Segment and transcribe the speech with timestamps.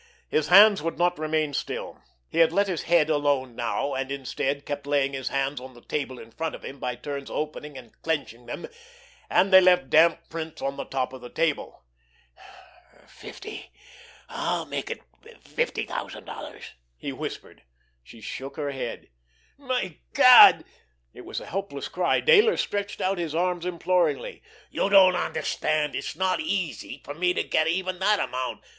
[0.29, 2.01] His hands would not remain still.
[2.27, 5.81] He had let his head alone now, and, instead, kept laying his hands on the
[5.83, 8.65] table in front of him, by turns opening and clenching them,
[9.29, 11.83] and they left damp prints on the top of the table.
[13.05, 15.03] "Fifty—I—I'll make it
[15.39, 17.61] fifty thousand dollars," he whispered.
[18.01, 19.09] She shook her head.
[19.59, 20.63] "My God!"
[21.13, 22.21] It was a helpless cry.
[22.21, 24.41] Dayler stretched out his arms imploringly.
[24.71, 25.93] "You don't understand!
[25.95, 28.61] It's not easy for me to get even that amount.